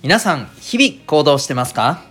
[0.00, 2.04] 皆さん、日々行動してますか？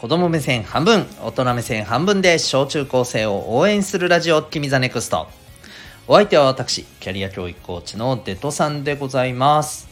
[0.00, 5.28] 子供目線半分、大人目線半分で小中高生を応援するラジオ、君 the NEXT。
[6.08, 9.88] お相手は私、キャリア教育コーチのデトさんでございます。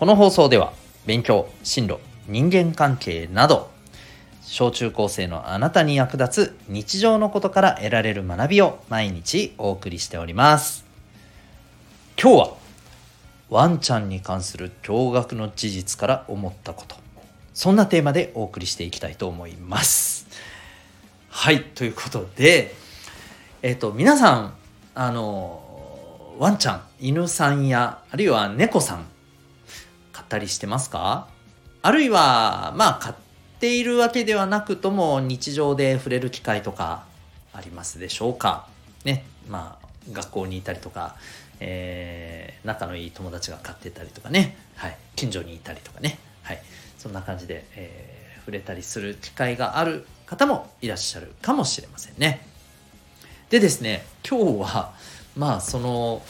[0.00, 0.72] この放送では、
[1.06, 3.70] 勉強、進路、人間関係など、
[4.42, 10.84] 小中高生のあなたに役立つ日常のことから得られる学びを毎日お送りしております。
[12.20, 12.57] 今日は
[13.50, 16.96] ワンちゃんに関する驚愕の事実から思ったこと。
[17.54, 20.26] そんなテーマでお送りしていきたいと思います。
[21.30, 22.74] はいということで
[23.62, 24.54] えっ、と皆さん
[24.94, 29.06] あのワンちゃん犬さんやあるいは猫さん
[30.12, 31.28] 飼ったりしてますか？
[31.82, 33.14] あるいはまあ飼っ
[33.60, 37.06] ているわけではなくとも日常で触れる機会とか
[37.52, 38.66] ありますでしょうか？
[39.04, 41.16] ねまあ学校にいたりとか
[41.60, 46.62] えー仲のいい友達が飼ってたりとかね、はい、近所にいたりとかね、はい、
[46.98, 52.46] そんな感じで、えー触れたりする機会がある方もいらっしゃるかもしれませんね。
[53.50, 54.94] でですね今日は
[55.36, 56.22] まあその、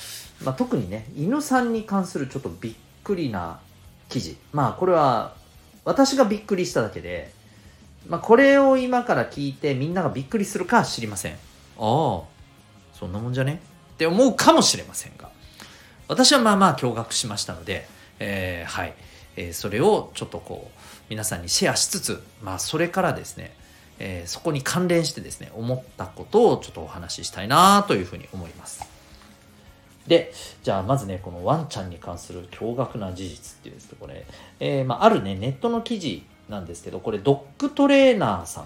[0.43, 3.61] まあ、特にね犬さんに関するちょっとびっくりな
[4.09, 4.37] 記事。
[4.53, 5.37] まあこれは
[5.85, 7.33] 私がびっくりしただけで、
[8.09, 11.35] まあ、これを今から聞いてみんながびっくりするか知りません。
[11.35, 11.39] ああ
[11.79, 13.61] そんなもんじゃね？
[13.99, 15.29] って思うかもしれませんが
[16.07, 17.89] 私はまあまあ驚愕しましたので、
[18.21, 18.95] えーはい、
[19.35, 23.53] えーそれをちょっとこう皆さんにシェアしつつ、まあ、それからですね、
[23.99, 28.87] えーそこに関連してですね思ったことをちょっとお話ししたいなというふうに思います。
[30.07, 30.33] で
[30.63, 34.25] じゃあまずねこのワンちゃんに関する驚愕な事実っていうんですけどこれ、
[34.61, 38.65] えーまあ、あるねネットの記事なんですけどこれドッグトレーナーさん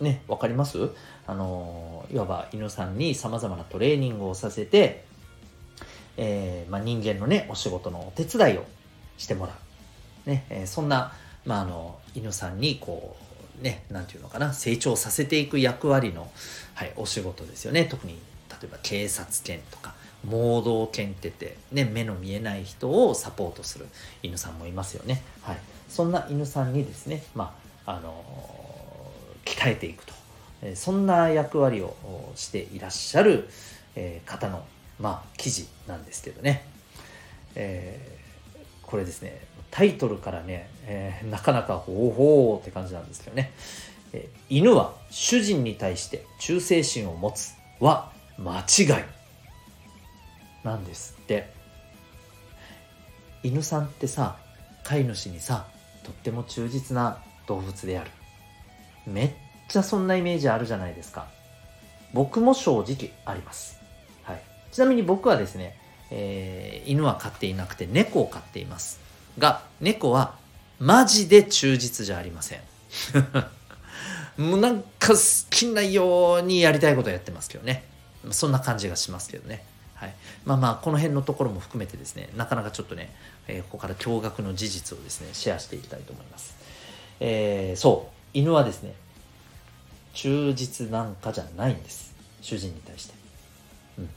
[0.00, 0.90] ねわかります？
[1.26, 5.04] あのいわば犬さんにさまざまなトレーニングをさせて、
[6.16, 8.64] えーまあ、人間のねお仕事のお手伝いを
[9.16, 9.52] してもら
[10.26, 11.12] う、ねえーそんな、
[11.44, 13.16] まあ、あの犬さんにこ
[13.60, 16.30] うねなんていうのかな成長させていく役割の、
[16.74, 17.86] はい、お仕事ですよね。
[17.86, 18.18] 特に
[18.48, 19.94] 例えば警察犬とか
[20.24, 23.86] 盲導犬って言って、ね、目の見えない人をサポートする
[24.22, 27.54] 犬さんもいますよね、はい、そんな犬さんにですね、ま
[27.84, 28.24] ああの
[29.56, 30.14] 鍛えていくと。
[30.62, 31.96] えそんな役割を
[32.34, 33.48] していらっしゃる、
[33.94, 34.64] え方の、
[34.98, 36.64] まあ、記事なんですけどね、
[37.54, 38.16] えー
[38.82, 39.40] これですね
[39.72, 43.52] タイトルからね、えーなかなかほうほうって感じなんですけどね、
[44.12, 49.04] えー犬は主人に対して忠誠心を持つは間違い
[50.64, 51.54] なんですって。
[53.42, 54.38] 犬さんってさ
[54.82, 55.66] 飼い主にさ
[56.02, 58.10] とっても忠実な動物である。
[59.06, 59.30] めっ
[59.68, 61.26] ちゃそんなイメージあるじゃないですか。
[62.12, 63.78] 僕も正直あります、
[64.22, 64.40] はい、
[64.72, 65.76] ちなみに僕はですね、
[66.10, 69.00] えー犬は飼っていなくて猫を飼っています。
[69.38, 70.36] が猫は
[70.78, 72.60] マジで忠実じゃありません。
[74.38, 77.84] もうなんか好きなようにやりたいことやってますけどね。
[78.30, 79.64] そんな感じがしますけどね。
[79.94, 83.14] はい、まあまあこの辺のところも含めてですねなかなかちょっとね、
[83.48, 86.54] えーここから驚愕の事実をですねシェアしていきたいと思います、
[87.18, 88.16] えーそう。
[88.32, 88.94] 犬はですね
[90.16, 92.14] 忠実なんかじゃないんです。
[92.40, 93.14] 主人に対して、
[93.98, 94.08] うん、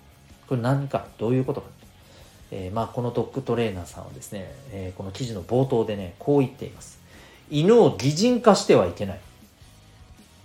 [0.48, 1.68] これ何かどういうことか、
[2.52, 7.00] えーまあ、このドッグトレーナーさんはですね、えーこの記事の冒頭でねこう言っています。
[7.52, 9.20] 犬を擬人化してはいけない。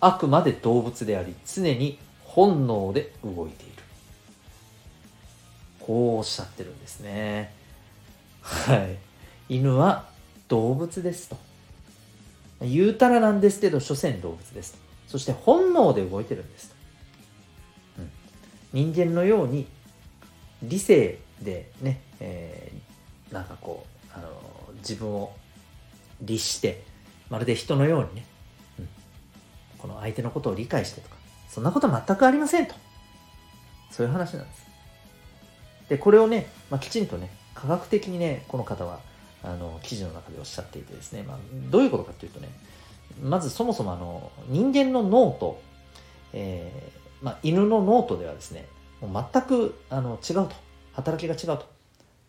[0.01, 3.73] あくまで動物であり常に本能で動いている。
[5.79, 7.55] こうおっしゃってるんですね。
[8.43, 8.97] はい。
[9.49, 10.07] 犬は
[10.49, 11.37] 動物ですと。
[12.61, 14.75] 言うたらなんですけど所詮動物です
[15.07, 16.75] そして本能で動いてるんです、
[17.99, 18.11] うん、
[18.73, 19.67] 人間のように
[20.63, 22.95] 理性でね、えー
[23.35, 24.29] なんかこうあの
[24.77, 25.33] 自分を
[26.23, 26.85] 律して
[27.29, 28.25] まるで人のようにね、
[28.79, 28.89] うん、
[29.77, 31.17] この相手のことを理解してとか
[31.49, 32.75] そんなこと全くありませんと。
[33.91, 34.67] そういう話なんです。
[35.89, 39.01] でこれをね、まあ、きちんとね科学的にねこの方は
[39.43, 41.39] あの記事の中でおっしゃっていてですね、まあ、
[41.71, 42.49] どういうことかというとね
[43.23, 45.61] まずそもそもあの人間の脳と、
[46.33, 48.67] えーまあ、犬の脳とではですね
[49.01, 50.51] もう全くあの違うと。
[50.93, 51.67] 働きが違うと。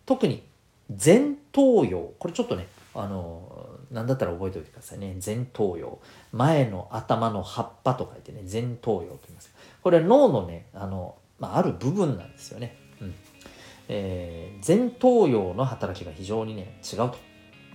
[0.06, 0.44] 特に
[0.90, 2.12] 前頭葉。
[2.18, 5.18] これちょっとねあのなんだったら覚えておいてくださいね。
[5.24, 6.00] 前頭葉。
[6.32, 9.54] 前の頭の葉っぱと書いてね前頭葉と言います。
[9.84, 13.14] これは脳のねあの、まあ、ある部分なんですよね、うん。
[13.88, 17.18] えー前頭葉の働きが非常にね違うと。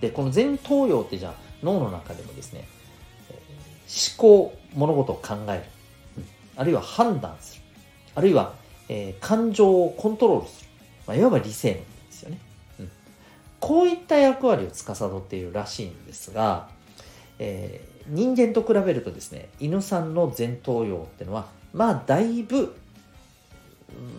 [0.01, 2.67] でこの前頭葉ってじゃあ脳の中でもですね、
[3.91, 5.63] 思考物事を考える、
[6.55, 7.61] あるいは判断する。
[8.15, 8.53] あるいは、
[8.89, 10.69] えー感情をコントロールする、
[11.07, 12.37] まあ、いわば理性のことですよね、
[12.79, 12.91] うん、
[13.59, 16.69] こういった役割を司っているらしいんですが、
[17.39, 22.75] えー、人間と比べるとですね犬さんの前頭葉っていうのはまあだいぶ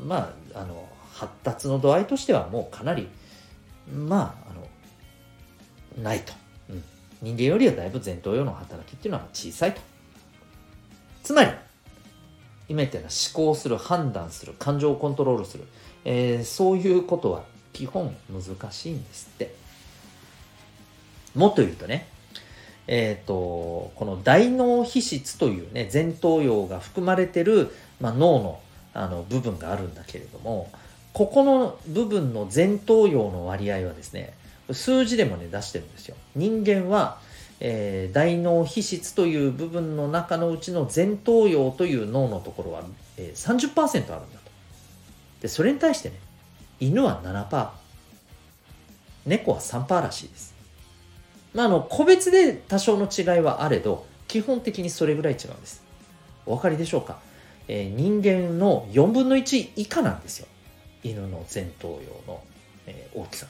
[0.07, 3.09] まああの発達の度合いとしてはもうかなり
[3.95, 6.33] まああのないと、
[7.23, 9.81] 人間よりはだいぶ前頭葉の働きっていうのは小さいと。
[11.23, 11.51] つまり
[12.69, 15.65] 今言ったような思考する判断する感情をコントロールする、
[16.05, 19.55] えー、そういうことは基本難しいんですって。
[21.35, 22.09] もっと言うとね
[22.87, 27.71] えっ、ー、とこの大脳皮質というね前頭葉が含まれてる、
[28.01, 28.61] まあ、脳の
[28.95, 30.71] あの部分があるんだけれども
[31.15, 34.35] ここの部分の前頭葉の割合はですね
[34.71, 36.17] 数字でもね出してるんですよ。
[36.35, 37.19] 人間は、
[37.61, 42.83] えー、大脳皮質という部分の中のうちの前頭葉という脳のところは、
[43.17, 44.51] えー、30%あるんだと。
[45.43, 46.17] でそれに対してね
[46.81, 47.69] 犬は7%
[49.27, 50.55] 猫は3%らしいです。
[51.55, 55.83] まああの個別で多少の違いはあれど基本的にそれぐらい違うんです。
[56.47, 57.21] お分かりでしょうか、
[57.69, 60.49] えー、人間の4分の1以下なんですよ。
[61.05, 62.43] 犬の前頭葉の、
[62.87, 63.49] えー、大きさっ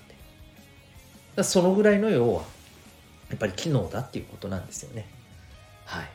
[1.37, 1.43] て。
[1.43, 2.43] そのぐらいの要は
[3.33, 5.07] やっぱり機能だっていうことなんですよね。
[5.87, 6.09] はい。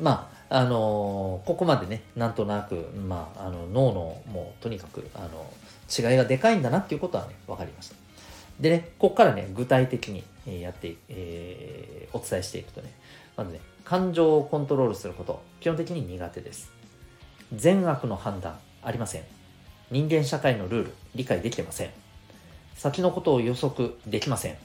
[0.00, 5.52] まああのー、ここまでねなんとなく、まあ、あの脳のもうとにかくあの
[5.90, 7.96] 違いがでかいんだなっていうことはね分かりました。
[8.60, 10.24] でねここからね具体的に
[10.60, 12.92] やって、えー、お伝えしていくとね
[13.36, 16.70] まずね感情をコントロールすること基本的に苦手です。
[17.54, 19.22] 善悪の判断ありません。
[19.90, 21.90] 人間社会のルール理解できてません。
[22.74, 24.56] 先のことを予測できません、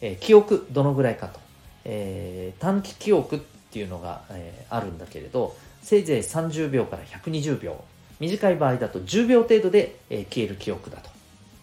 [0.00, 1.40] えー、記憶どのぐらいかと、
[1.84, 3.38] えー、短期記憶っ
[3.70, 7.82] ていうのが、えー、あるんだけれどせいぜい30秒から120秒
[8.18, 11.08] 短い場合だと10秒程度で、え消える記憶だと、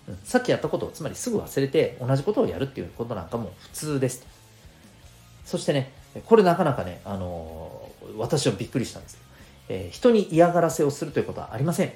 [0.09, 4.25] うん、さっきやったことをつまりすぐ忘れて同じことをやるっていうことなんかも普通です
[5.45, 5.91] そしてね
[6.25, 9.19] これなかなかね、あの私はびっくりしたんです、
[9.69, 11.91] え人に嫌がらせをするということはありません。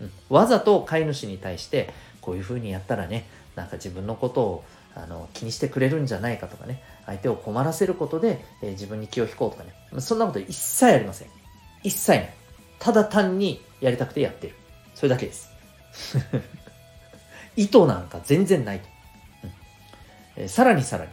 [0.00, 3.26] うん、わざと飼い主に対してこういうふうにやったらね
[3.56, 10.00] なんか自分のことをあの気にしてくれるんじゃないかとかね相手を困らせることで、えー、自分に気を引こうとかね。
[10.00, 11.28] そんなこと一切ありません。
[11.82, 12.34] 一切ない。
[12.78, 14.54] ただ単にやりたくてやってる。
[14.94, 15.50] それだけです。
[17.56, 18.86] 意図なんか全然ないと、
[19.44, 19.52] うん。
[20.36, 21.10] えー、さらにさらに、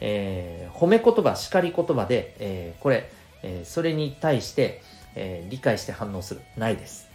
[0.00, 3.10] えー、褒め言葉叱り言葉で、えー、これ、
[3.42, 4.82] えそれに対して、
[5.16, 6.42] え理解して反応する。
[6.56, 7.08] ないです。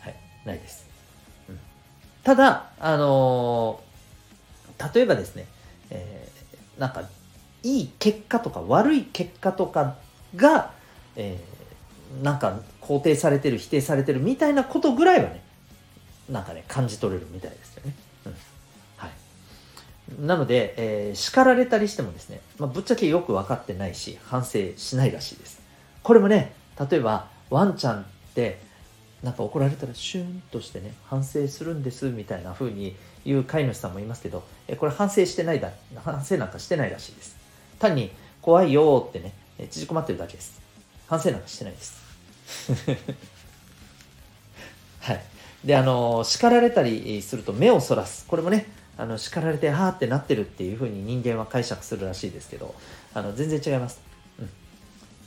[0.00, 0.14] はい。
[0.44, 0.86] ないです。
[1.48, 1.60] うん、
[2.22, 3.87] ただ、あのー、
[4.94, 5.46] 例えばですね、
[5.90, 7.02] えー、なんか、
[7.62, 9.96] いい結果とか悪い結果とか
[10.36, 10.72] が、
[11.16, 15.42] えー、なんか肯定されてる、否定されてるみたいなことぐらいはね、
[16.30, 17.94] なんかね、感じ取れるみたいですよね。
[18.26, 18.34] うん、
[18.96, 20.26] はい。
[20.26, 25.60] なので、えー、叱られたりしてもですね、まあ、ぶっちゃけよく分かってないし、反省しないらしいです。
[26.02, 26.52] これもね、
[26.90, 28.04] 例えば、ワンちゃんっ
[28.34, 28.68] て、
[29.22, 32.94] なんか怒られたらシュンとしてね反省するんですみたいな風に
[33.24, 34.44] 言う飼い主さんもいますけど
[34.76, 35.70] これ反省してないだ
[36.04, 37.36] 反省なんかしてないらしいです。
[37.78, 38.10] 単に
[38.42, 39.32] 怖いよってね
[39.70, 40.60] 縮こまってるだけです。
[41.06, 42.02] 反省なんかしてないです。
[45.00, 45.22] はい。
[45.64, 48.26] であの叱られたりすると目をそらす。
[48.26, 52.74] これもねあの叱られてはーってなってるっていう風に人間は解釈するらしいですけど
[53.14, 54.00] あの全然違います、
[54.40, 54.50] うん、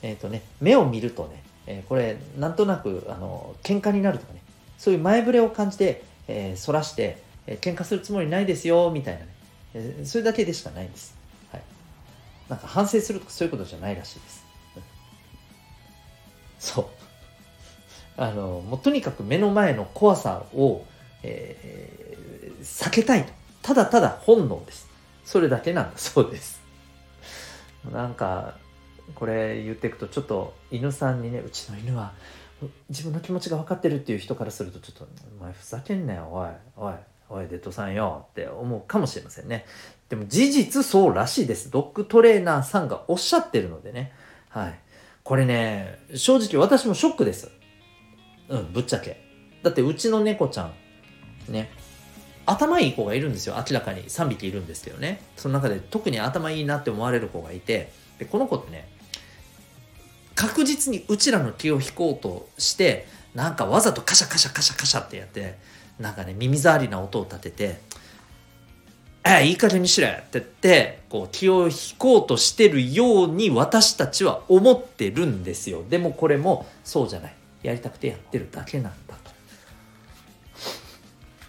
[0.01, 4.41] えっ、ー、とね目を見るとねえー、これなんとなくあの喧嘩になるとかね
[4.77, 9.27] そういう前触れを感じて、えー、そらして、えー、喧嘩するつもりないですよみたいなね、
[9.74, 11.15] えー、それだけでしかないんです、
[11.51, 11.62] はい、
[12.50, 14.45] なんか反省するとかそういうことじゃないらしいです、
[16.62, 16.86] そう。
[18.17, 20.86] あのもうとにかく目の前の怖さを、
[21.24, 23.33] えー、避けたいと。
[23.63, 24.88] ただただ本能です。
[25.25, 26.62] それだけなんだそうです。
[27.91, 28.57] なんか
[29.15, 32.13] これ言っていくとちょっと犬さんにねうちの犬は
[32.89, 35.07] 自分の気持ちが分かってるっていう人からするとちょっと
[35.39, 36.93] 「お前ふざけんなよおいおい。
[37.31, 39.65] おいデッドさんよ」って思うかもしれませんね。
[40.09, 41.71] でも事実そうらしいです。
[41.71, 44.11] ドッグトレーナーさんがおっしゃってるのでね。
[44.50, 44.79] はい。
[45.23, 47.50] これね正直私もショックです。
[48.50, 49.23] うんぶっちゃけ。
[49.63, 50.73] だってうちの猫ちゃん
[51.53, 51.71] ね
[52.45, 53.55] 頭いい子がいるんですよ。
[53.57, 54.03] 明らかに。
[54.03, 55.21] 3匹いるんですけどね。
[55.38, 57.91] その中で特に頭いいなって思われる子がいて。
[58.21, 58.88] でこの子ってね
[60.35, 65.57] 確実にうちらの気を引こうとしてなんかわざとカシャカシャカシャカシャってやって
[66.01, 67.81] なんかね耳障りな音を立てて
[69.24, 79.15] 「えいい加減にしれ!」って言ってこう気を引こうとしてるように私たちは思ってるんですよでもこれもそうじゃないやりたくてやってるだけなんだ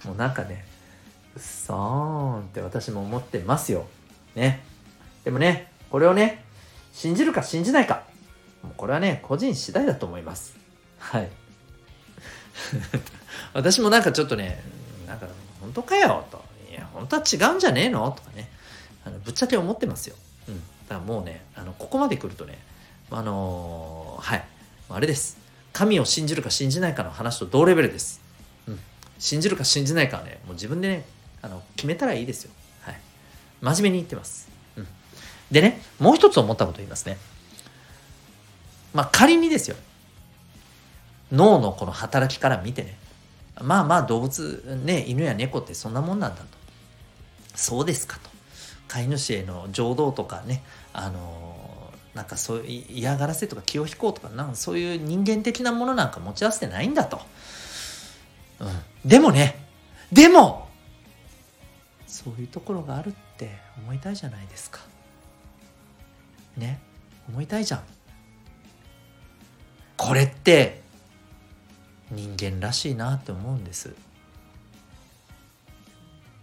[0.03, 0.73] ともうなんかね
[1.35, 1.77] うっそー
[2.39, 3.87] んって私も思ってますよ。
[4.35, 4.63] ね。
[5.25, 6.45] でもね、これをね、
[6.93, 8.05] 信じるか信じないか、
[8.63, 10.57] もうこれはね、個人次第だと思います。
[10.99, 11.29] はい。
[13.55, 14.63] 私もなんかちょっとね、
[15.07, 15.27] なんか、
[15.61, 16.43] 本当かよと。
[16.71, 18.51] いや、本当は違うんじゃねえのとかね、
[19.05, 20.17] あのぶっちゃけ思ってますよ。
[20.49, 20.57] うん。
[20.57, 22.59] だからもうね、あのここまで来るとね、
[23.11, 24.45] あのー、はい。
[24.89, 25.39] あれです。
[25.73, 28.21] 神を信じるか信じないかの話と同レベルです。
[28.67, 28.81] うん。
[29.19, 31.05] 信じるか信じないかはね、もう自分でね、
[31.41, 32.53] あの決めたらいいですよ。
[32.83, 33.01] はい。
[33.61, 34.49] 真面目に言ってます。
[34.77, 34.87] うん。
[35.51, 37.19] でね、もう一つ思ったこと言いますね。
[38.93, 39.77] まあ仮にですよ。
[41.33, 42.97] 脳のこの働きから見てね。
[43.61, 46.47] まあまあ動物、ね、犬や猫ってそんなもんなんだと。
[47.55, 48.31] そうですかと。
[48.89, 50.63] 飼い主への情動とかね、
[50.93, 57.21] あのなんかそういう嫌がらせとか気を引こうとかなんかそういう人間的なものなんか持ち合わせてないんだと。
[58.61, 59.67] うん、でもね
[60.13, 60.69] でも
[62.07, 64.81] そういうところがあるって思いたいじゃないですか。
[66.59, 66.81] ね
[67.29, 67.83] 思いたいじゃん。
[69.97, 70.83] これって
[72.13, 73.95] 人間らしいなって思うんです。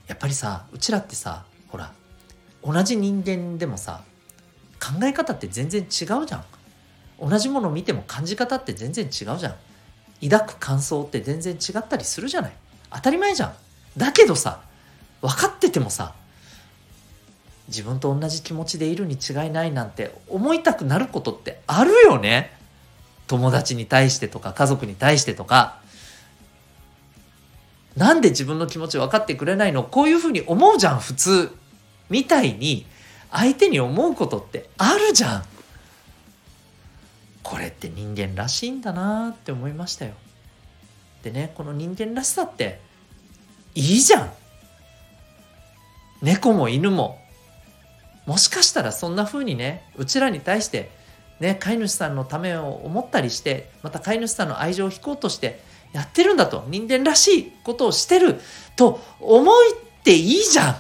[0.08, 1.94] やっぱりさうちらってさほら
[2.66, 4.02] 同じ人間でもさ
[4.80, 6.44] 考え方って全然違うじゃん。
[7.22, 9.56] 同じものを見ても感じ方って全然違うじゃん。
[10.30, 12.52] 抱く感想って全然違ったりするじゃない。
[12.92, 13.54] 当たり前じゃん。
[13.98, 14.62] だけどさ
[15.22, 16.14] 分かっててもさ
[17.68, 22.58] 自分と同じ気持ちでいるに違いないなんて思いたくなることってあるよね。
[23.30, 25.80] 友達に対してとか家族に対してとか
[27.96, 29.84] なんで自分の気持ち分かってくれないの？
[29.84, 31.56] こういうふうに思うじゃん普通。
[32.10, 32.88] みたいに
[33.32, 35.44] 相手に思うことってあるじゃん。
[37.44, 40.14] これって人間らしいんだなって思いましたよ。
[41.22, 42.80] でねこの人間らしさって
[43.76, 44.32] いいじゃん。
[46.24, 47.20] 猫も犬も。
[48.26, 50.90] もしかしたらそんな風にねうちらに対して
[51.40, 55.62] ね飼い主さんのためを思ったりしてまた飼い主さんの愛情を引こうとして
[55.94, 58.40] やってるんだと人間らしいことをしてる
[58.76, 59.54] と思っ
[60.04, 60.76] ていいじゃん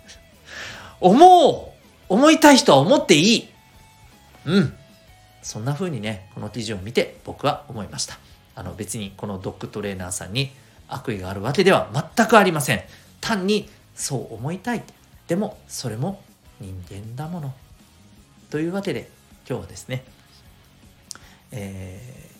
[1.00, 1.72] 思う
[2.12, 3.48] 思いたい人は思っていい
[4.44, 4.74] うん。
[5.42, 8.18] そんな風にね、この記事を見て僕は思いました。
[8.54, 10.52] あの別にこのドッグトレーナーさんに
[10.88, 12.82] 悪意があるわけでは全くありません。
[13.20, 14.82] 単にそう思いたい。
[15.26, 16.22] でもそれも
[16.60, 17.54] 人間だもの。
[18.50, 19.08] というわけで
[19.48, 20.04] 今日はですね、
[21.50, 22.30] え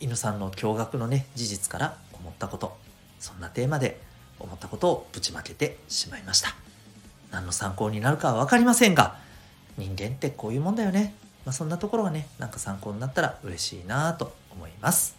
[0.00, 2.76] ー、犬さんの驚愕のね、事実から思ったこと、
[3.18, 4.00] そんなテーマで
[4.38, 6.54] 思ったことをぶちまけてしまいました。
[7.30, 9.16] 何の参考になるかは分かりませんが
[9.76, 15.16] 人間ってこういうもんだよね、まあ、そんなところがねなんか参考になったら嬉しいなと思います。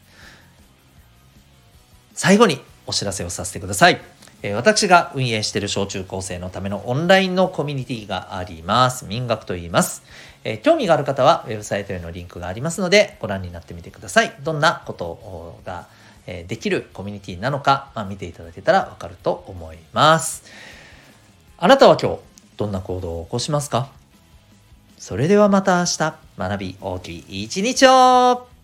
[2.13, 4.14] 最後にお知らせをさせてください。
[4.53, 9.05] 私が運営している小中高生のためのオンラインのコミュニティがあります。
[9.05, 10.03] 民学と言います。
[10.43, 14.35] え興味がある方はウェブサイトへのリンクがありますのでご覧になってみてください。
[14.43, 15.87] どんなことが、
[16.25, 20.43] できるコミュニティなのか、ま、見ていただけたらわかると思います。
[21.57, 22.19] あなたは今日
[22.57, 23.89] どんな行動を起こしますか？
[24.97, 28.54] それではまた明日学び大きい一日を